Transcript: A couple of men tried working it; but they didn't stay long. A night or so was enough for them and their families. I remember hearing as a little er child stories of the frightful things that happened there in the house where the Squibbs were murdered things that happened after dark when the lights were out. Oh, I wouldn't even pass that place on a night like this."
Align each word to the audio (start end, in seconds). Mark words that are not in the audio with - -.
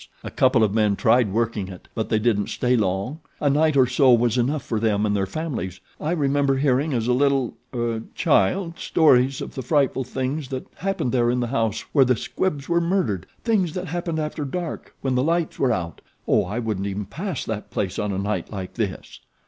A 0.23 0.31
couple 0.31 0.63
of 0.63 0.73
men 0.73 0.95
tried 0.95 1.31
working 1.31 1.67
it; 1.67 1.87
but 1.93 2.09
they 2.09 2.17
didn't 2.17 2.49
stay 2.49 2.75
long. 2.75 3.19
A 3.39 3.51
night 3.51 3.77
or 3.77 3.85
so 3.85 4.11
was 4.11 4.35
enough 4.35 4.63
for 4.63 4.79
them 4.79 5.05
and 5.05 5.15
their 5.15 5.27
families. 5.27 5.79
I 5.99 6.09
remember 6.13 6.57
hearing 6.57 6.91
as 6.91 7.07
a 7.07 7.13
little 7.13 7.53
er 7.71 8.01
child 8.15 8.79
stories 8.79 9.41
of 9.41 9.53
the 9.53 9.61
frightful 9.61 10.03
things 10.03 10.47
that 10.47 10.65
happened 10.77 11.11
there 11.11 11.29
in 11.29 11.39
the 11.39 11.45
house 11.45 11.81
where 11.93 12.01
the 12.03 12.15
Squibbs 12.15 12.67
were 12.67 12.81
murdered 12.81 13.27
things 13.43 13.73
that 13.75 13.89
happened 13.89 14.17
after 14.17 14.43
dark 14.43 14.95
when 15.01 15.13
the 15.13 15.21
lights 15.23 15.59
were 15.59 15.71
out. 15.71 16.01
Oh, 16.27 16.45
I 16.45 16.57
wouldn't 16.57 16.87
even 16.87 17.05
pass 17.05 17.45
that 17.45 17.69
place 17.69 17.99
on 17.99 18.11
a 18.11 18.17
night 18.17 18.51
like 18.51 18.73
this." 18.73 19.19